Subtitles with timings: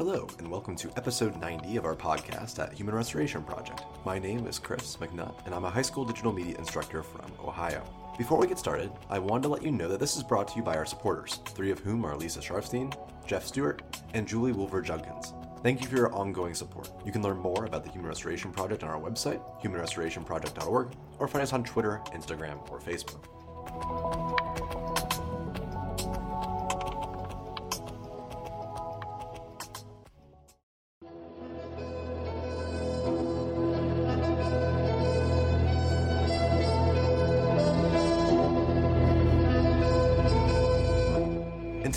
[0.00, 3.84] Hello, and welcome to episode 90 of our podcast at Human Restoration Project.
[4.06, 7.84] My name is Chris McNutt, and I'm a high school digital media instructor from Ohio.
[8.16, 10.56] Before we get started, I wanted to let you know that this is brought to
[10.56, 13.82] you by our supporters, three of whom are Lisa Sharfstein, Jeff Stewart,
[14.14, 15.34] and Julie Wolver Judkins.
[15.62, 16.90] Thank you for your ongoing support.
[17.04, 21.42] You can learn more about the Human Restoration Project on our website, humanrestorationproject.org, or find
[21.42, 23.26] us on Twitter, Instagram, or Facebook.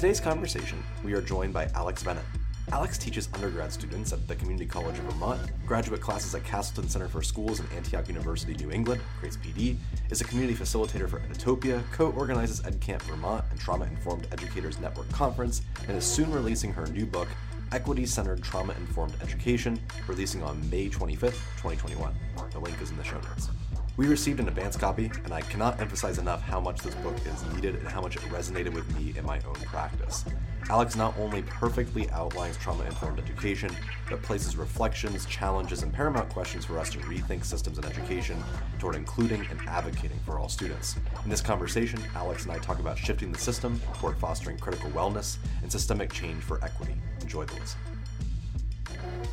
[0.04, 2.26] Today's conversation, we are joined by Alex Venet.
[2.74, 7.08] Alex teaches undergrad students at the Community College of Vermont, graduate classes at Castleton Center
[7.08, 9.78] for Schools and Antioch University, New England, Grace PD,
[10.10, 15.62] is a community facilitator for Edutopia, co-organizes EdCamp Vermont and Trauma Informed Educators Network Conference,
[15.88, 17.30] and is soon releasing her new book,
[17.72, 22.14] Equity Centered Trauma Informed Education, releasing on May 25th, 2021.
[22.52, 23.48] The link is in the show notes.
[23.96, 27.54] We received an advance copy, and I cannot emphasize enough how much this book is
[27.54, 30.26] needed and how much it resonated with me in my own practice.
[30.68, 33.70] Alex not only perfectly outlines trauma informed education,
[34.10, 38.44] but places reflections, challenges, and paramount questions for us to rethink systems in education
[38.80, 40.96] toward including and advocating for all students.
[41.24, 45.38] In this conversation, Alex and I talk about shifting the system toward fostering critical wellness
[45.62, 46.96] and systemic change for equity.
[47.22, 47.93] Enjoy the listen.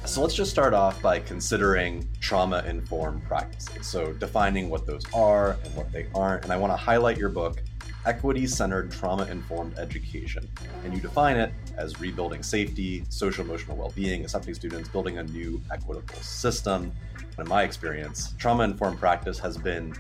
[0.05, 3.87] So let's just start off by considering trauma informed practices.
[3.87, 6.45] So, defining what those are and what they aren't.
[6.45, 7.63] And I want to highlight your book,
[8.07, 10.49] Equity Centered Trauma Informed Education.
[10.85, 15.25] And you define it as rebuilding safety, social emotional well being, accepting students, building a
[15.25, 16.93] new equitable system.
[17.19, 19.95] And in my experience, trauma informed practice has been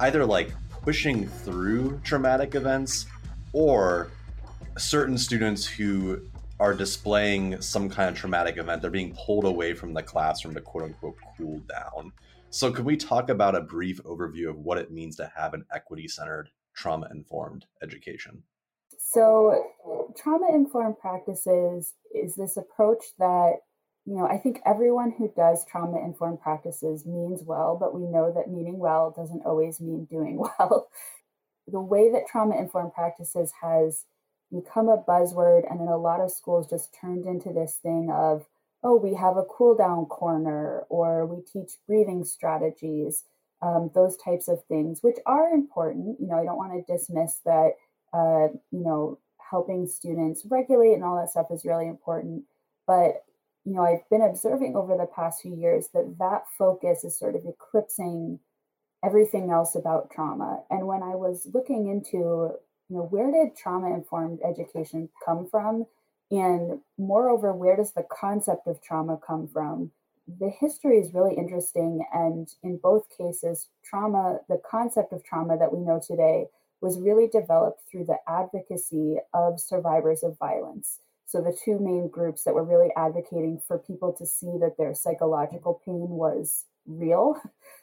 [0.00, 3.06] either like pushing through traumatic events
[3.52, 4.10] or
[4.76, 6.20] certain students who
[6.60, 8.80] are displaying some kind of traumatic event.
[8.80, 12.12] They're being pulled away from the classroom to quote unquote cool down.
[12.50, 15.64] So, can we talk about a brief overview of what it means to have an
[15.74, 18.42] equity centered, trauma informed education?
[18.96, 19.64] So,
[20.16, 23.54] trauma informed practices is this approach that,
[24.04, 28.32] you know, I think everyone who does trauma informed practices means well, but we know
[28.32, 30.88] that meaning well doesn't always mean doing well.
[31.66, 34.04] the way that trauma informed practices has
[34.60, 38.46] become a buzzword and then a lot of schools just turned into this thing of
[38.82, 43.24] oh we have a cool down corner or we teach breathing strategies
[43.62, 46.20] um, those types of things which are important.
[46.20, 47.72] You know i don't want to dismiss that
[48.12, 49.18] uh, you know
[49.50, 52.44] helping students regulate and all that stuff is really important.
[52.86, 53.24] But
[53.64, 57.34] you know i've been observing over the past few years that that focus is sort
[57.34, 58.38] of eclipsing
[59.02, 60.62] everything else about trauma.
[60.70, 62.50] And when i was looking into
[62.88, 65.86] you know, where did trauma informed education come from?
[66.30, 69.90] And moreover, where does the concept of trauma come from?
[70.40, 72.04] The history is really interesting.
[72.12, 76.46] And in both cases, trauma, the concept of trauma that we know today,
[76.80, 81.00] was really developed through the advocacy of survivors of violence.
[81.24, 84.94] So, the two main groups that were really advocating for people to see that their
[84.94, 87.40] psychological pain was real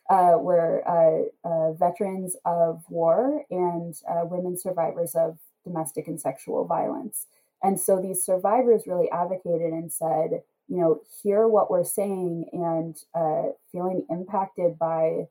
[0.09, 6.65] uh, were uh, uh, veterans of war and uh, women survivors of domestic and sexual
[6.65, 7.27] violence.
[7.63, 12.97] And so these survivors really advocated and said, you know, hear what we're saying and
[13.13, 15.27] uh, feeling impacted by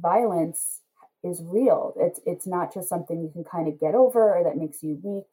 [0.00, 0.80] violence
[1.22, 1.94] is real.
[1.98, 4.98] It's it's not just something you can kind of get over or that makes you
[5.02, 5.24] weak.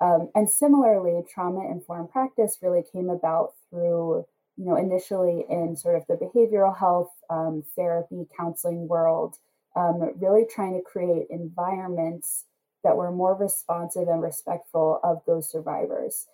[0.00, 4.26] Um, and similarly, trauma informed practice really came about through
[4.56, 9.36] you know, initially in sort of the behavioral health, um, therapy, counseling world,
[9.76, 12.44] um, really trying to create environments
[12.82, 16.26] that were more responsive and respectful of those survivors.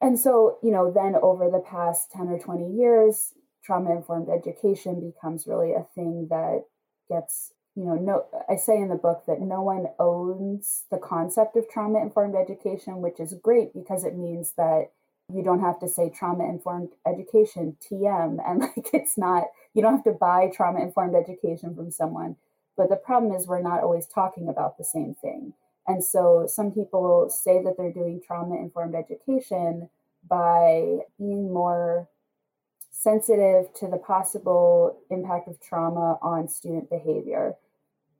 [0.00, 3.32] And so, you know, then over the past 10 or 20 years,
[3.64, 6.64] trauma informed education becomes really a thing that
[7.08, 11.56] gets, you know, no, I say in the book that no one owns the concept
[11.56, 14.90] of trauma informed education, which is great because it means that
[15.32, 19.94] you don't have to say trauma informed education tm and like it's not you don't
[19.94, 22.36] have to buy trauma informed education from someone
[22.76, 25.52] but the problem is we're not always talking about the same thing.
[25.86, 29.88] And so some people say that they're doing trauma informed education
[30.28, 32.08] by being more
[32.90, 37.54] sensitive to the possible impact of trauma on student behavior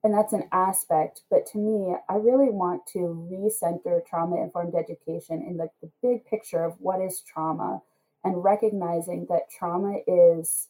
[0.05, 2.99] and that's an aspect but to me i really want to
[3.33, 7.83] recenter trauma informed education in the, the big picture of what is trauma
[8.25, 10.69] and recognizing that trauma is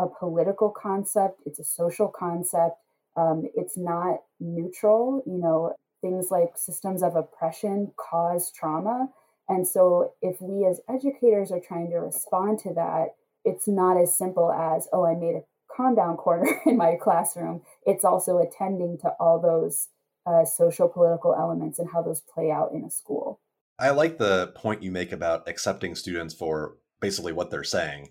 [0.00, 2.76] a political concept it's a social concept
[3.16, 9.08] um, it's not neutral you know things like systems of oppression cause trauma
[9.48, 14.16] And so, if we as educators are trying to respond to that, it's not as
[14.16, 15.44] simple as, oh, I made a
[15.74, 17.62] calm down corner in my classroom.
[17.88, 19.88] It's also attending to all those
[20.26, 23.40] uh, social political elements and how those play out in a school.
[23.78, 28.08] I like the point you make about accepting students for basically what they're saying.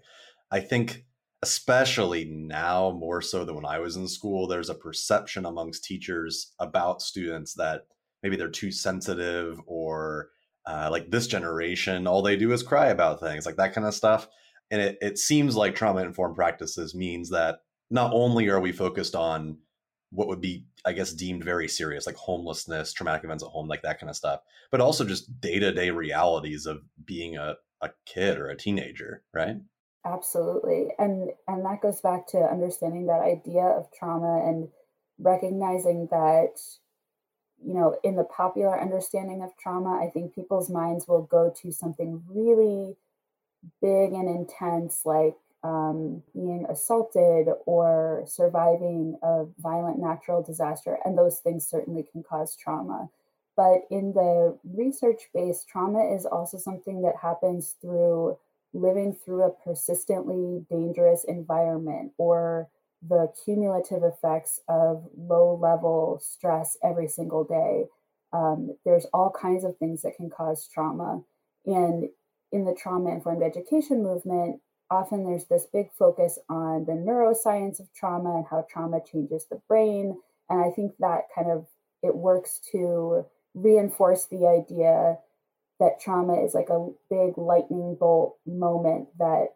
[0.50, 1.06] I think,
[1.44, 6.54] especially now, more so than when I was in school, there's a perception amongst teachers
[6.60, 7.82] about students that
[8.24, 10.30] maybe they're too sensitive or
[10.66, 13.94] uh, like this generation, all they do is cry about things, like that kind of
[13.94, 14.28] stuff.
[14.70, 17.60] And it, it seems like trauma informed practices means that
[17.90, 19.60] not only are we focused on
[20.12, 23.81] what would be, I guess, deemed very serious, like homelessness, traumatic events at home, like
[23.81, 27.89] that kind of stuff, but also just day to day realities of being a, a
[28.06, 29.57] kid or a teenager, right?
[30.06, 30.89] Absolutely.
[30.98, 34.69] And and that goes back to understanding that idea of trauma and
[35.19, 36.59] recognizing that
[37.63, 41.71] you know, in the popular understanding of trauma, I think people's minds will go to
[41.71, 42.95] something really
[43.81, 50.98] big and intense, like um, being assaulted or surviving a violent natural disaster.
[51.04, 53.09] And those things certainly can cause trauma.
[53.56, 58.38] But in the research base, trauma is also something that happens through
[58.74, 62.69] living through a persistently dangerous environment or
[63.07, 67.86] the cumulative effects of low level stress every single day.
[68.33, 71.21] Um, there's all kinds of things that can cause trauma.
[71.65, 72.09] And
[72.51, 77.92] in the trauma informed education movement, often there's this big focus on the neuroscience of
[77.94, 80.18] trauma and how trauma changes the brain.
[80.50, 81.66] And I think that kind of
[82.04, 85.18] it works to reinforce the idea
[85.80, 89.48] that trauma is like a big lightning bolt moment that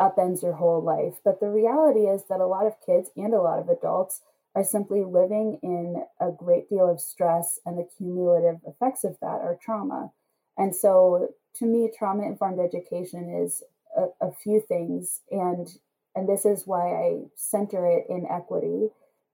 [0.00, 1.14] upends your whole life.
[1.24, 4.20] But the reality is that a lot of kids and a lot of adults
[4.54, 9.40] are simply living in a great deal of stress, and the cumulative effects of that
[9.40, 10.12] are trauma.
[10.56, 13.62] And so, to me, trauma informed education is
[13.96, 15.68] a, a, few things, and
[16.14, 18.88] and this is why I center it in equity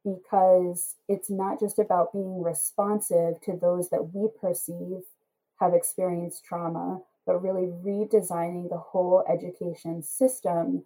[0.04, 5.02] because it's not just about being responsive to those that we perceive
[5.60, 10.84] have experienced trauma, but really redesigning the whole education system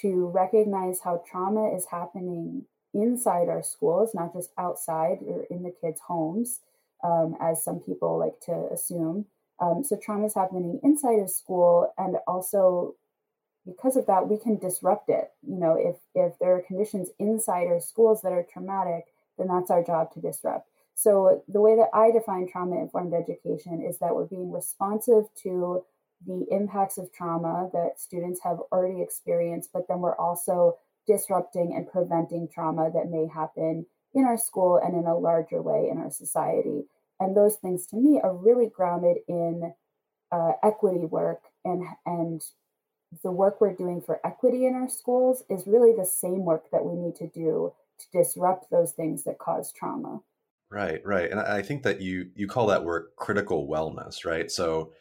[0.00, 5.72] to recognize how trauma is happening inside our schools, not just outside or in the
[5.80, 6.60] kids' homes,
[7.04, 9.26] um, as some people like to assume.
[9.60, 12.94] Um, so trauma is happening inside of school, and also
[13.66, 15.30] because of that, we can disrupt it.
[15.42, 19.70] You know, if if there are conditions inside our schools that are traumatic, then that's
[19.70, 20.68] our job to disrupt.
[20.94, 25.84] So, the way that I define trauma informed education is that we're being responsive to
[26.26, 31.86] the impacts of trauma that students have already experienced, but then we're also disrupting and
[31.86, 33.84] preventing trauma that may happen
[34.14, 36.86] in our school and in a larger way in our society.
[37.20, 39.74] And those things to me are really grounded in
[40.32, 42.42] uh, equity work and and
[43.22, 46.84] the work we're doing for equity in our schools is really the same work that
[46.84, 50.20] we need to do to disrupt those things that cause trauma.
[50.70, 51.30] Right, right.
[51.30, 54.50] And I think that you you call that work critical wellness, right?
[54.50, 54.92] So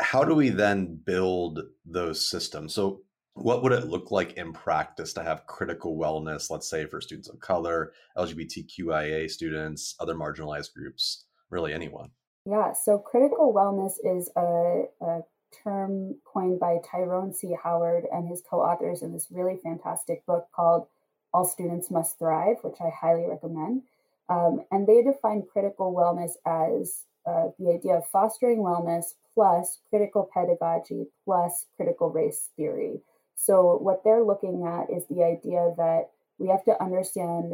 [0.00, 2.74] how do we then build those systems?
[2.74, 3.02] So
[3.34, 7.28] what would it look like in practice to have critical wellness, let's say for students
[7.28, 12.10] of color, LGBTQIA students, other marginalized groups, really anyone?
[12.46, 15.20] Yeah, so critical wellness is a, a
[15.62, 17.56] term coined by Tyrone C.
[17.62, 20.86] Howard and his co authors in this really fantastic book called
[21.32, 23.82] All Students Must Thrive, which I highly recommend.
[24.28, 30.28] Um, and they define critical wellness as uh, the idea of fostering wellness plus critical
[30.32, 33.00] pedagogy plus critical race theory.
[33.36, 37.52] So, what they're looking at is the idea that we have to understand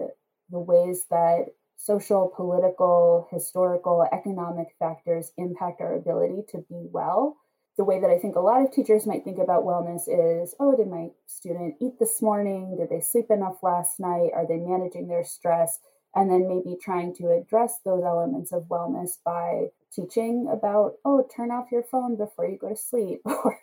[0.51, 7.37] the ways that social, political, historical, economic factors impact our ability to be well.
[7.81, 10.77] The way that I think a lot of teachers might think about wellness is oh,
[10.77, 12.77] did my student eat this morning?
[12.77, 14.33] Did they sleep enough last night?
[14.35, 15.79] Are they managing their stress?
[16.15, 21.51] and then maybe trying to address those elements of wellness by teaching about oh turn
[21.51, 23.59] off your phone before you go to sleep or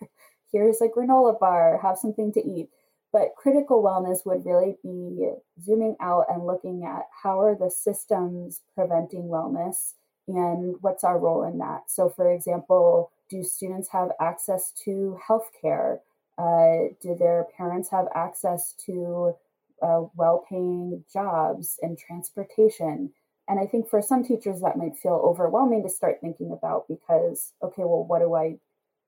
[0.51, 2.69] here's a granola bar have something to eat
[3.13, 5.29] but critical wellness would really be
[5.61, 9.93] zooming out and looking at how are the systems preventing wellness
[10.27, 15.49] and what's our role in that so for example do students have access to health
[15.61, 16.01] care
[16.37, 19.33] uh, do their parents have access to
[19.81, 23.11] uh, well paying jobs and transportation.
[23.47, 27.53] And I think for some teachers that might feel overwhelming to start thinking about because,
[27.63, 28.57] okay, well, what do I,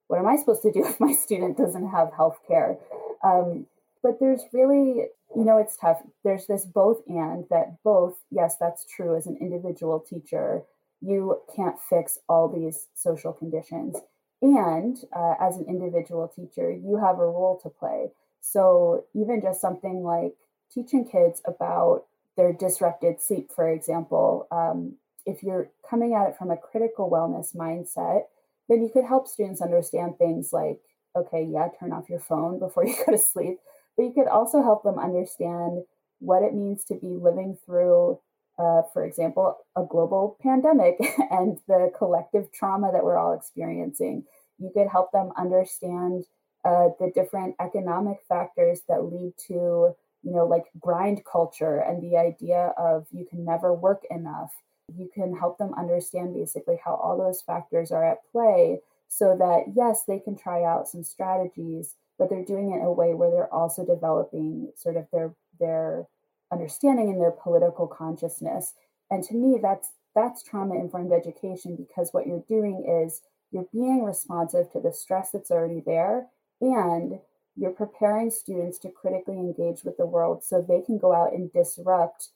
[0.08, 2.78] what am I supposed to do if my student doesn't have health care?
[3.22, 3.66] Um,
[4.02, 5.04] but there's really,
[5.36, 6.02] you know, it's tough.
[6.24, 10.62] There's this both and that both, yes, that's true as an individual teacher.
[11.02, 13.96] You can't fix all these social conditions.
[14.42, 18.08] And uh, as an individual teacher, you have a role to play.
[18.40, 20.34] So even just something like
[20.72, 22.04] teaching kids about
[22.36, 24.94] their disrupted sleep, for example, um,
[25.26, 28.22] if you're coming at it from a critical wellness mindset,
[28.68, 30.80] then you could help students understand things like,
[31.14, 33.58] okay, yeah, turn off your phone before you go to sleep.
[33.96, 35.82] But you could also help them understand
[36.20, 38.18] what it means to be living through,
[38.60, 40.98] uh, for example, a global pandemic
[41.30, 44.24] and the collective trauma that we're all experiencing.
[44.58, 46.24] You could help them understand
[46.64, 52.18] uh, the different economic factors that lead to, you know, like grind culture and the
[52.18, 54.50] idea of you can never work enough.
[54.94, 59.72] You can help them understand basically how all those factors are at play so that,
[59.74, 63.30] yes, they can try out some strategies, but they're doing it in a way where
[63.30, 66.06] they're also developing sort of their their
[66.52, 68.74] understanding and their political consciousness.
[69.10, 73.20] And to me, that's that's trauma informed education because what you're doing is
[73.52, 76.26] you're being responsive to the stress that's already there
[76.60, 77.20] and
[77.56, 81.52] you're preparing students to critically engage with the world so they can go out and
[81.52, 82.30] disrupt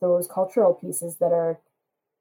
[0.00, 1.60] those cultural pieces that are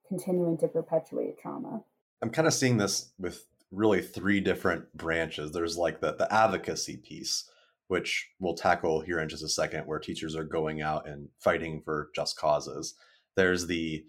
[0.07, 1.83] continuing to perpetuate trauma.
[2.21, 5.51] I'm kind of seeing this with really three different branches.
[5.51, 7.49] There's like the, the advocacy piece,
[7.87, 11.81] which we'll tackle here in just a second, where teachers are going out and fighting
[11.83, 12.95] for just causes.
[13.35, 14.05] There's the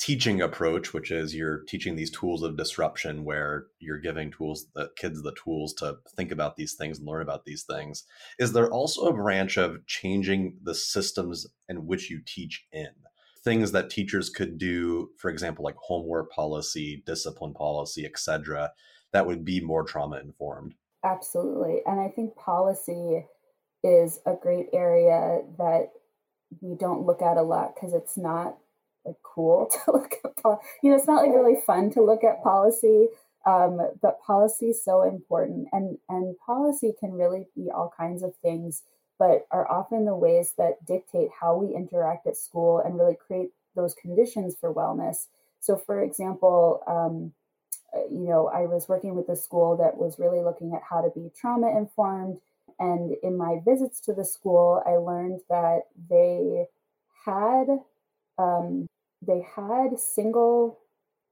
[0.00, 4.88] teaching approach, which is you're teaching these tools of disruption where you're giving tools the
[4.96, 8.04] kids the tools to think about these things and learn about these things.
[8.38, 12.88] Is there also a branch of changing the systems in which you teach in?
[13.44, 18.72] Things that teachers could do, for example, like homework policy, discipline policy, etc.,
[19.12, 20.74] that would be more trauma informed.
[21.04, 21.82] Absolutely.
[21.86, 23.26] And I think policy
[23.82, 25.90] is a great area that
[26.60, 28.56] we don't look at a lot because it's not
[29.06, 30.44] like cool to look at
[30.82, 33.08] you know it's not like really fun to look at policy
[33.46, 38.34] um, but policy is so important and and policy can really be all kinds of
[38.42, 38.82] things
[39.18, 43.50] but are often the ways that dictate how we interact at school and really create
[43.76, 45.26] those conditions for wellness
[45.60, 47.32] so for example um,
[48.10, 51.10] you know i was working with a school that was really looking at how to
[51.10, 52.38] be trauma informed
[52.78, 56.64] and in my visits to the school i learned that they
[57.24, 57.66] had
[58.38, 58.86] um,
[59.26, 60.78] they had single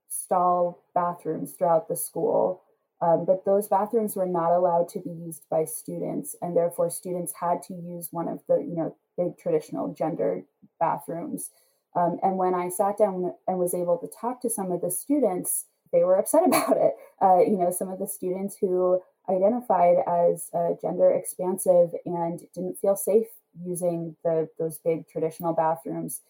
[0.07, 2.63] stall bathrooms throughout the school,
[3.01, 7.33] um, but those bathrooms were not allowed to be used by students, and therefore students
[7.39, 10.43] had to use one of the you know big traditional gender
[10.79, 11.49] bathrooms.
[11.95, 14.91] Um, and when I sat down and was able to talk to some of the
[14.91, 16.93] students, they were upset about it.
[17.21, 22.79] Uh, you know, some of the students who identified as uh, gender expansive and didn't
[22.79, 23.27] feel safe
[23.63, 26.21] using the those big traditional bathrooms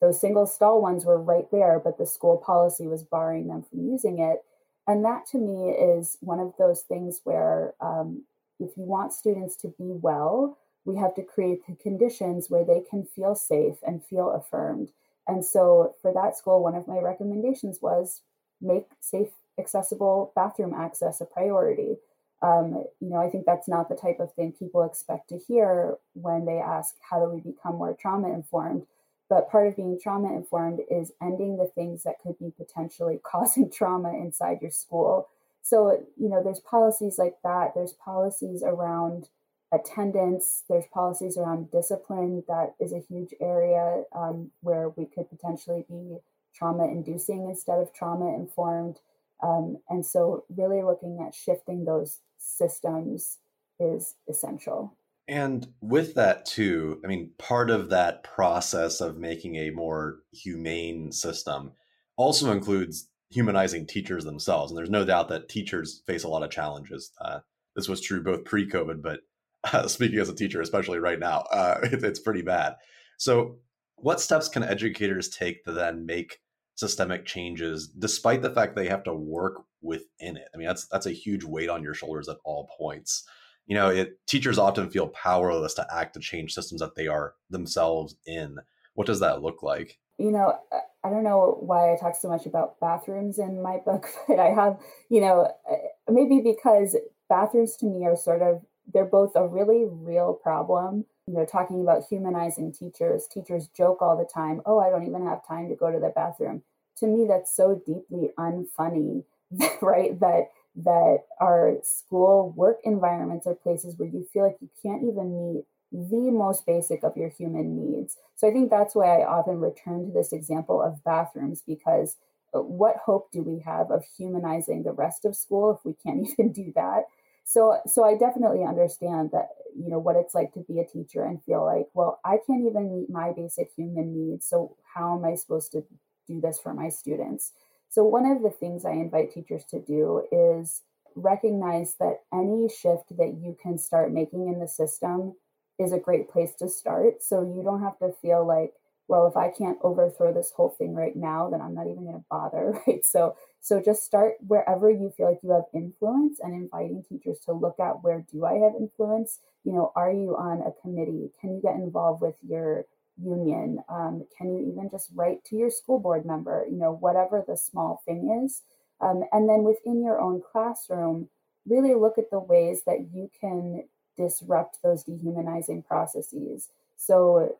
[0.00, 3.80] those single stall ones were right there, but the school policy was barring them from
[3.80, 4.38] using it.
[4.86, 8.24] And that to me is one of those things where um,
[8.60, 12.82] if you want students to be well, we have to create the conditions where they
[12.88, 14.90] can feel safe and feel affirmed.
[15.26, 18.22] And so for that school, one of my recommendations was
[18.60, 21.96] make safe, accessible bathroom access a priority.
[22.40, 25.96] Um, you know, I think that's not the type of thing people expect to hear
[26.14, 28.86] when they ask, how do we become more trauma informed?
[29.28, 33.70] But part of being trauma informed is ending the things that could be potentially causing
[33.70, 35.28] trauma inside your school.
[35.62, 37.74] So, you know, there's policies like that.
[37.74, 39.28] There's policies around
[39.72, 42.42] attendance, there's policies around discipline.
[42.48, 46.18] That is a huge area um, where we could potentially be
[46.58, 48.98] trauma inducing instead of trauma informed.
[49.42, 53.38] Um, and so, really looking at shifting those systems
[53.78, 54.96] is essential.
[55.28, 61.12] And with that too, I mean, part of that process of making a more humane
[61.12, 61.72] system
[62.16, 64.72] also includes humanizing teachers themselves.
[64.72, 67.12] And there's no doubt that teachers face a lot of challenges.
[67.20, 67.40] Uh,
[67.76, 69.20] this was true both pre-COVID, but
[69.72, 72.76] uh, speaking as a teacher, especially right now, uh, it, it's pretty bad.
[73.18, 73.58] So,
[74.00, 76.38] what steps can educators take to then make
[76.78, 80.48] systemic changes, despite the fact they have to work within it?
[80.54, 83.24] I mean, that's that's a huge weight on your shoulders at all points
[83.68, 87.34] you know, it, teachers often feel powerless to act to change systems that they are
[87.50, 88.56] themselves in.
[88.94, 89.98] What does that look like?
[90.16, 90.58] You know,
[91.04, 94.48] I don't know why I talk so much about bathrooms in my book, but I
[94.48, 94.78] have,
[95.10, 95.76] you know, uh,
[96.10, 96.96] maybe because
[97.28, 101.04] bathrooms to me are sort of, they're both a really real problem.
[101.26, 105.26] You know, talking about humanizing teachers, teachers joke all the time, oh, I don't even
[105.26, 106.62] have time to go to the bathroom.
[107.00, 109.24] To me, that's so deeply unfunny,
[109.82, 110.18] right?
[110.20, 115.54] That that our school work environments are places where you feel like you can't even
[115.54, 118.16] meet the most basic of your human needs.
[118.36, 122.16] So I think that's why I often return to this example of bathrooms because
[122.54, 126.26] uh, what hope do we have of humanizing the rest of school if we can't
[126.32, 127.04] even do that?
[127.44, 131.24] So, so I definitely understand that you know what it's like to be a teacher
[131.24, 134.46] and feel like, well, I can't even meet my basic human needs.
[134.46, 135.82] So, how am I supposed to
[136.28, 137.52] do this for my students?
[137.88, 140.82] So, one of the things I invite teachers to do is
[141.14, 145.34] recognize that any shift that you can start making in the system
[145.78, 147.22] is a great place to start.
[147.22, 148.72] So, you don't have to feel like,
[149.08, 152.18] well, if I can't overthrow this whole thing right now, then I'm not even going
[152.18, 153.04] to bother, right?
[153.04, 157.52] So, so just start wherever you feel like you have influence and inviting teachers to
[157.52, 159.40] look at where do I have influence?
[159.64, 161.30] You know, are you on a committee?
[161.40, 162.84] Can you get involved with your
[163.22, 163.80] union?
[163.88, 166.66] Um, can you even just write to your school board member?
[166.70, 168.62] You know, whatever the small thing is.
[169.00, 171.28] Um, and then within your own classroom,
[171.66, 173.84] really look at the ways that you can
[174.16, 176.68] disrupt those dehumanizing processes.
[176.96, 177.56] So,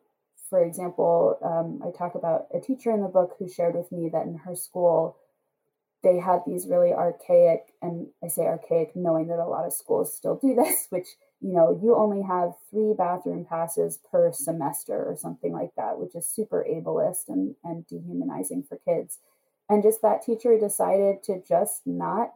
[0.49, 4.09] for example, um, I talk about a teacher in the book who shared with me
[4.09, 5.15] that in her school,
[6.03, 10.15] they had these really archaic, and I say archaic knowing that a lot of schools
[10.15, 11.07] still do this, which,
[11.41, 16.15] you know, you only have three bathroom passes per semester or something like that, which
[16.15, 19.19] is super ableist and, and dehumanizing for kids.
[19.69, 22.31] And just that teacher decided to just not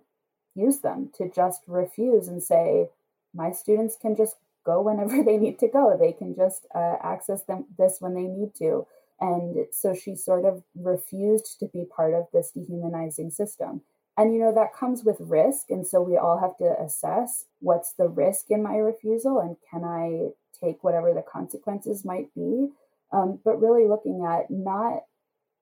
[0.56, 2.90] use them, to just refuse and say,
[3.34, 5.98] my students can just go whenever they need to go.
[6.00, 8.86] They can just uh, access them this when they need to.
[9.20, 13.82] And so she sort of refused to be part of this dehumanizing system.
[14.18, 15.70] And, you know, that comes with risk.
[15.70, 19.84] And so we all have to assess what's the risk in my refusal and can
[19.84, 20.30] I
[20.64, 22.70] take whatever the consequences might be.
[23.12, 25.04] Um, but really looking at not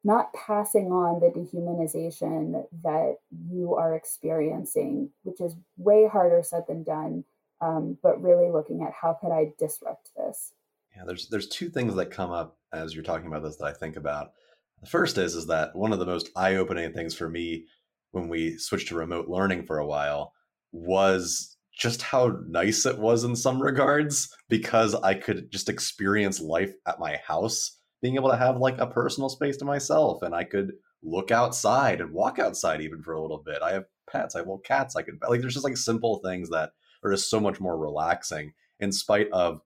[0.04, 3.18] not passing on the dehumanization that
[3.50, 7.24] you are experiencing, which is way harder said than done,
[7.62, 10.54] um, but really looking at how could I disrupt this.
[10.96, 13.74] Yeah, there's there's two things that come up as you're talking about this that I
[13.74, 14.32] think about.
[14.82, 17.66] The first is is that one of the most eye-opening things for me
[18.12, 20.34] when we switched to remote learning for a while
[20.72, 26.74] was just how nice it was in some regards because I could just experience life
[26.86, 30.44] at my house, being able to have like a personal space to myself and I
[30.44, 33.62] could look outside and walk outside even for a little bit.
[33.62, 36.50] I have pets, I have little cats I could like there's just like simple things
[36.50, 36.72] that
[37.04, 39.62] are just so much more relaxing in spite of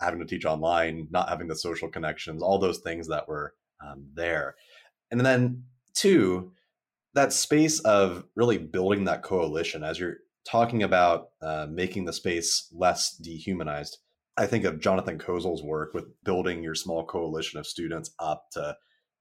[0.00, 4.06] having to teach online, not having the social connections, all those things that were um,
[4.14, 4.54] there.
[5.10, 5.64] And then,
[5.94, 6.52] two,
[7.14, 12.68] that space of really building that coalition as you're talking about uh, making the space
[12.72, 13.98] less dehumanized.
[14.36, 18.76] I think of Jonathan Kozol's work with building your small coalition of students up to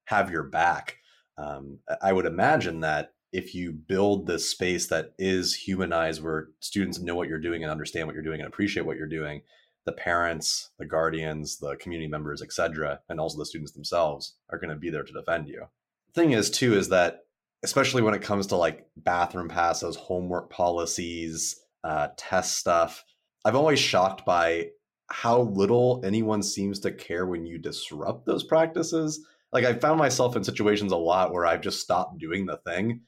[0.06, 0.98] have your back.
[1.38, 7.00] Um, I would imagine that if you build this space that is humanized, where students
[7.00, 9.42] know what you're doing and understand what you're doing and appreciate what you're doing,
[9.86, 14.70] the parents, the guardians, the community members, etc., and also the students themselves are going
[14.70, 15.66] to be there to defend you.
[16.14, 17.22] Thing is, too, is that
[17.64, 23.04] especially when it comes to like bathroom passes, homework policies, uh, test stuff,
[23.46, 24.70] I've always shocked by
[25.10, 29.26] how little anyone seems to care when you disrupt those practices.
[29.52, 33.02] Like I found myself in situations a lot where I've just stopped doing the thing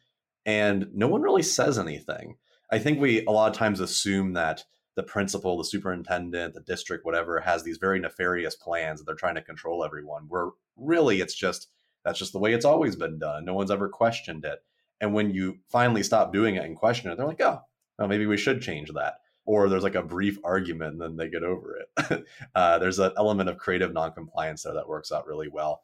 [0.46, 2.36] and no one really says anything.
[2.72, 7.06] I think we a lot of times assume that the principal, the superintendent, the district,
[7.06, 10.26] whatever, has these very nefarious plans that they're trying to control everyone.
[10.28, 11.70] Where really it's just
[12.06, 13.46] that's just the way it's always been done.
[13.46, 14.60] No one's ever questioned it.
[15.02, 17.62] And when you finally stop doing it and question it, they're like, oh,
[17.98, 19.16] well, maybe we should change that.
[19.46, 22.26] Or there's like a brief argument and then they get over it.
[22.56, 25.82] uh, there's an element of creative noncompliance there that works out really well.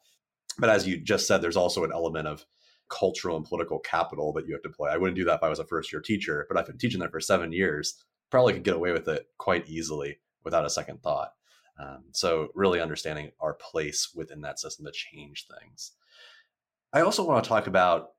[0.58, 2.44] But as you just said, there's also an element of
[2.88, 4.90] cultural and political capital that you have to play.
[4.90, 7.00] I wouldn't do that if I was a first year teacher, but I've been teaching
[7.00, 11.02] there for seven years probably could get away with it quite easily without a second
[11.02, 11.32] thought.
[11.78, 15.92] Um, so, really understanding our place within that system to change things.
[16.92, 18.10] I also want to talk about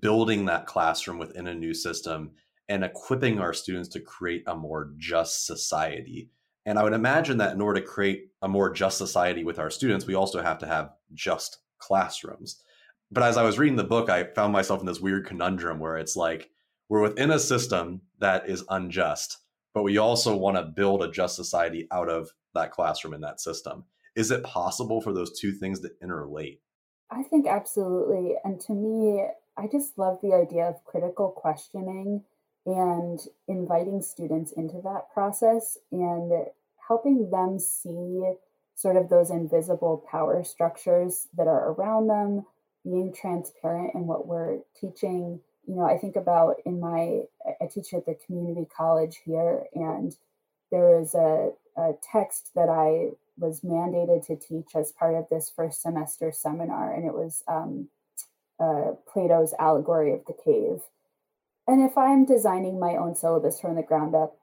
[0.00, 2.32] building that classroom within a new system
[2.68, 6.30] and equipping our students to create a more just society.
[6.64, 9.70] And I would imagine that in order to create a more just society with our
[9.70, 12.62] students, we also have to have just classrooms.
[13.10, 15.96] But as I was reading the book, I found myself in this weird conundrum where
[15.96, 16.50] it's like
[16.88, 19.38] we're within a system that is unjust,
[19.74, 23.40] but we also want to build a just society out of that classroom and that
[23.40, 23.84] system.
[24.16, 26.58] Is it possible for those two things to interrelate?
[27.10, 28.34] I think absolutely.
[28.44, 32.24] And to me, I just love the idea of critical questioning
[32.66, 36.46] and inviting students into that process and
[36.86, 38.22] helping them see
[38.74, 42.46] sort of those invisible power structures that are around them,
[42.84, 47.22] being transparent in what we're teaching, you know, I think about in my,
[47.60, 50.16] I teach at the community college here, and
[50.70, 55.50] there is a, a text that I was mandated to teach as part of this
[55.54, 57.88] first semester seminar, and it was um,
[58.60, 60.80] uh, Plato's allegory of the cave.
[61.66, 64.36] And if I'm designing my own syllabus from the ground up,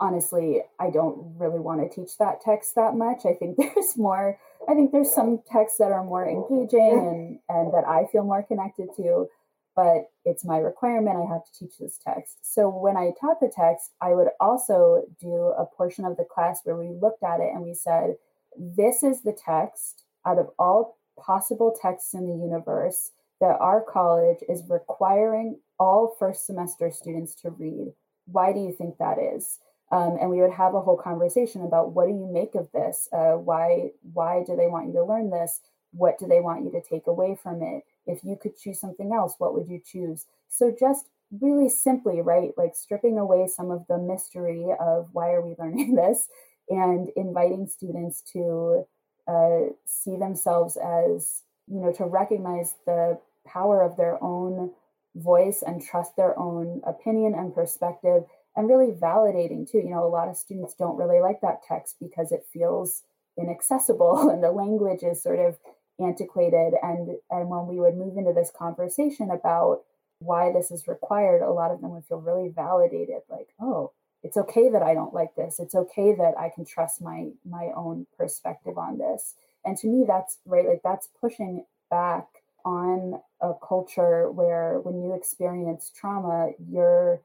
[0.00, 3.26] honestly, I don't really want to teach that text that much.
[3.26, 7.72] I think there's more, I think there's some texts that are more engaging and, and
[7.74, 9.28] that I feel more connected to,
[9.74, 11.16] but it's my requirement.
[11.16, 12.38] I have to teach this text.
[12.42, 16.60] So when I taught the text, I would also do a portion of the class
[16.64, 18.16] where we looked at it and we said,
[18.56, 24.38] this is the text out of all possible texts in the universe that our college
[24.48, 27.92] is requiring all first semester students to read.
[28.26, 29.58] Why do you think that is?
[29.92, 33.08] Um, and we would have a whole conversation about what do you make of this?
[33.12, 35.60] Uh, why why do they want you to learn this?
[35.92, 37.82] What do they want you to take away from it?
[38.10, 40.26] If you could choose something else, what would you choose?
[40.48, 41.06] So just
[41.40, 45.94] really simply, right, like stripping away some of the mystery of why are we learning
[45.94, 46.28] this,
[46.68, 48.84] and inviting students to
[49.28, 54.72] uh, see themselves as you know to recognize the power of their own
[55.16, 58.22] voice and trust their own opinion and perspective
[58.56, 59.78] and really validating too.
[59.78, 63.02] You know, a lot of students don't really like that text because it feels
[63.38, 65.56] inaccessible and the language is sort of
[66.00, 66.74] antiquated.
[66.82, 69.82] And and when we would move into this conversation about
[70.20, 74.36] why this is required, a lot of them would feel really validated, like, oh, it's
[74.36, 75.58] okay that I don't like this.
[75.58, 79.34] It's okay that I can trust my my own perspective on this.
[79.64, 82.26] And to me, that's right, like that's pushing back
[82.64, 87.20] on a culture where when you experience trauma, you're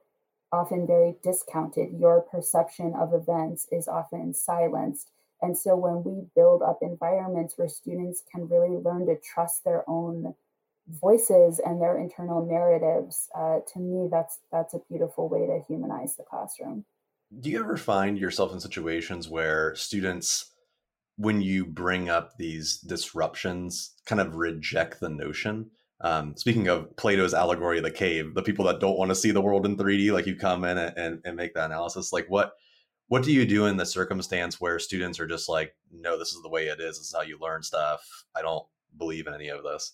[0.52, 1.90] often very discounted.
[2.00, 5.10] Your perception of events is often silenced.
[5.46, 9.88] And so when we build up environments where students can really learn to trust their
[9.88, 10.34] own
[10.88, 16.16] voices and their internal narratives, uh, to me, that's that's a beautiful way to humanize
[16.16, 16.84] the classroom.
[17.40, 20.52] Do you ever find yourself in situations where students,
[21.18, 25.70] when you bring up these disruptions, kind of reject the notion?
[26.02, 29.30] Um, speaking of Plato's allegory of the cave, the people that don't want to see
[29.30, 32.26] the world in 3D, like you come in and, and, and make that analysis, like
[32.30, 32.54] what
[33.08, 36.42] what do you do in the circumstance where students are just like, no, this is
[36.42, 36.98] the way it is.
[36.98, 38.02] This is how you learn stuff.
[38.36, 38.66] I don't
[38.98, 39.94] believe in any of this.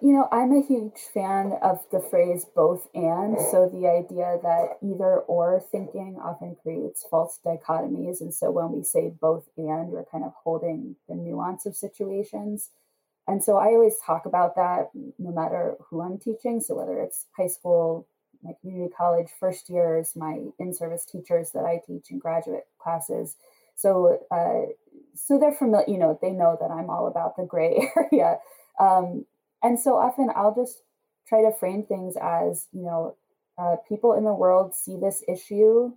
[0.00, 3.36] You know, I'm a huge fan of the phrase both and.
[3.52, 8.20] So the idea that either or thinking often creates false dichotomies.
[8.20, 12.70] And so when we say both and, we're kind of holding the nuance of situations.
[13.28, 16.60] And so I always talk about that no matter who I'm teaching.
[16.60, 18.08] So whether it's high school,
[18.42, 23.36] my community college first years, my in-service teachers that I teach in graduate classes.
[23.76, 24.72] So uh,
[25.14, 28.38] so they're familiar, you know, they know that I'm all about the gray area.
[28.80, 29.26] Um,
[29.62, 30.82] and so often I'll just
[31.28, 33.16] try to frame things as, you know,
[33.58, 35.92] uh, people in the world see this issue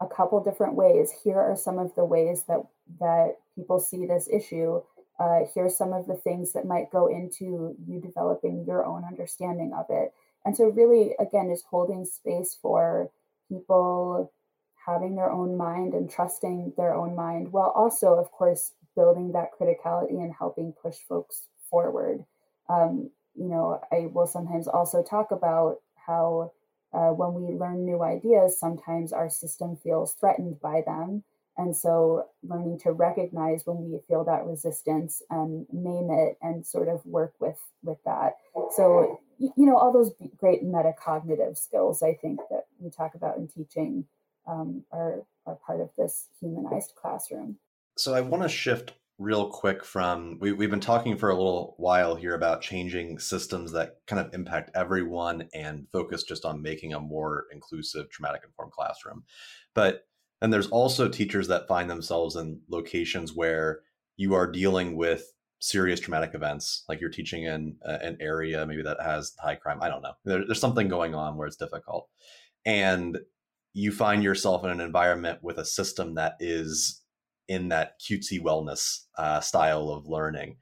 [0.00, 1.10] a couple different ways.
[1.24, 2.60] Here are some of the ways that
[3.00, 4.80] that people see this issue
[5.18, 9.72] uh, are some of the things that might go into you developing your own understanding
[9.76, 10.12] of it.
[10.46, 13.10] And so, really, again, is holding space for
[13.48, 14.32] people
[14.86, 19.50] having their own mind and trusting their own mind, while also, of course, building that
[19.58, 22.24] criticality and helping push folks forward.
[22.68, 26.52] Um, you know, I will sometimes also talk about how
[26.92, 31.24] uh, when we learn new ideas, sometimes our system feels threatened by them.
[31.58, 36.88] And so learning to recognize when we feel that resistance and name it and sort
[36.88, 38.36] of work with with that.
[38.72, 43.48] So you know all those great metacognitive skills I think that we talk about in
[43.48, 44.04] teaching
[44.46, 47.56] um, are are part of this humanized classroom.
[47.96, 51.74] So I want to shift real quick from we, we've been talking for a little
[51.78, 56.92] while here about changing systems that kind of impact everyone and focus just on making
[56.92, 59.24] a more inclusive traumatic informed classroom
[59.74, 60.06] but
[60.42, 63.80] and there's also teachers that find themselves in locations where
[64.18, 68.82] you are dealing with serious traumatic events, like you're teaching in uh, an area maybe
[68.82, 69.78] that has high crime.
[69.80, 70.12] I don't know.
[70.24, 72.08] There, there's something going on where it's difficult.
[72.64, 73.18] And
[73.72, 77.02] you find yourself in an environment with a system that is
[77.48, 80.56] in that cutesy wellness uh, style of learning.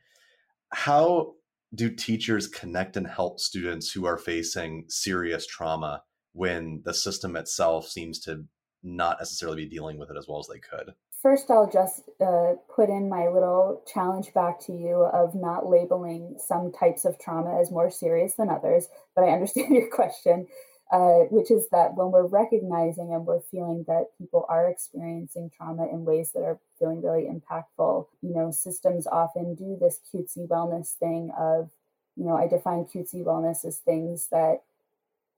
[0.72, 1.34] How
[1.74, 6.02] do teachers connect and help students who are facing serious trauma
[6.32, 8.44] when the system itself seems to
[8.82, 10.94] not necessarily be dealing with it as well as they could.
[11.24, 16.36] First, I'll just uh, put in my little challenge back to you of not labeling
[16.38, 20.46] some types of trauma as more serious than others, but I understand your question.
[20.92, 25.88] Uh, which is that when we're recognizing and we're feeling that people are experiencing trauma
[25.90, 30.92] in ways that are feeling really impactful, you know, systems often do this cutesy wellness
[30.98, 31.70] thing of,
[32.16, 34.58] you know, I define cutesy wellness as things that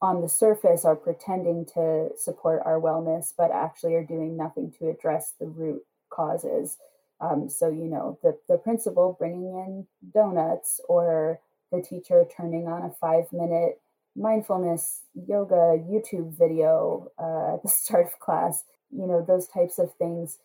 [0.02, 4.88] on the surface are pretending to support our wellness, but actually are doing nothing to
[4.88, 6.76] address the root causes.
[7.20, 11.40] Um, so, you know, the, the principal bringing in donuts or
[11.72, 13.80] the teacher turning on a five minute
[14.14, 19.94] mindfulness yoga YouTube video uh, at the start of class, you know, those types of
[19.94, 20.38] things.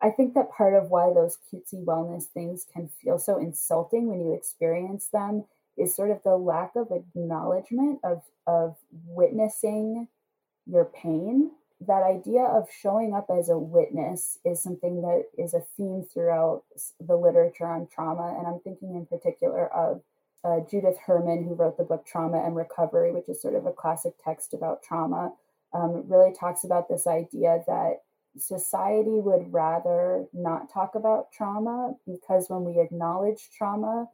[0.00, 4.20] I think that part of why those cutesy wellness things can feel so insulting when
[4.20, 5.44] you experience them
[5.76, 10.08] is sort of the lack of acknowledgement of of witnessing
[10.66, 11.50] your pain.
[11.80, 16.62] That idea of showing up as a witness is something that is a theme throughout
[17.00, 18.36] the literature on trauma.
[18.38, 20.02] And i'm thinking in particular of
[20.44, 23.72] uh, judith herman who wrote the book trauma and recovery which is sort of a
[23.72, 25.32] classic text about trauma
[25.72, 28.02] um, really talks about this idea that
[28.38, 34.08] society would rather not talk about trauma because when we acknowledge trauma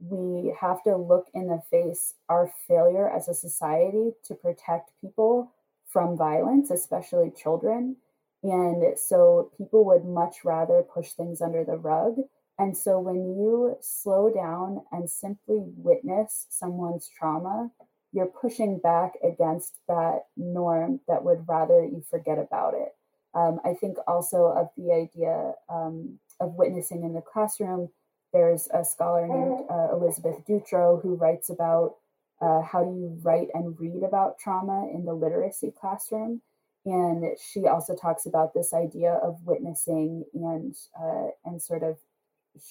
[0.00, 5.52] we have to look in the face our failure as a society to protect people
[5.86, 7.96] from violence, especially children.
[8.42, 12.16] And so people would much rather push things under the rug.
[12.58, 17.70] And so when you slow down and simply witness someone's trauma,
[18.12, 22.88] you're pushing back against that norm that would rather you forget about it.
[23.34, 27.90] Um, I think also of the idea um, of witnessing in the classroom
[28.32, 31.96] there's a scholar named uh, Elizabeth Dutro who writes about
[32.40, 36.40] uh, how do you write and read about trauma in the literacy classroom.
[36.84, 41.98] And she also talks about this idea of witnessing and uh, and sort of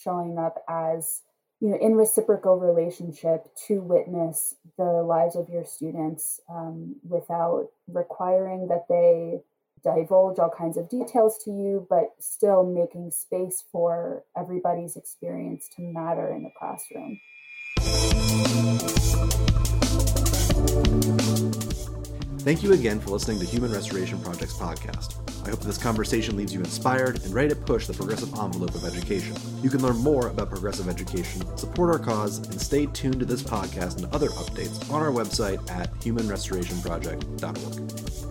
[0.03, 1.21] showing up as
[1.59, 8.67] you know in reciprocal relationship to witness the lives of your students um, without requiring
[8.67, 9.41] that they
[9.95, 15.81] divulge all kinds of details to you, but still making space for everybody's experience to
[15.81, 17.19] matter in the classroom.
[22.47, 25.17] Thank you again for listening to Human Restoration Project's podcast.
[25.45, 28.85] I hope this conversation leaves you inspired and ready to push the progressive envelope of
[28.85, 29.35] education.
[29.61, 33.43] You can learn more about progressive education, support our cause, and stay tuned to this
[33.43, 38.26] podcast and other updates on our website at humanrestorationproject.org.